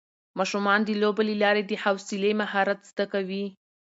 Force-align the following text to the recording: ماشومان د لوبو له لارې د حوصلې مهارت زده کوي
ماشومان 0.39 0.79
د 0.83 0.89
لوبو 1.01 1.21
له 1.29 1.35
لارې 1.43 1.63
د 1.65 1.71
حوصلې 1.83 2.31
مهارت 2.41 2.79
زده 2.91 3.05
کوي 3.13 3.45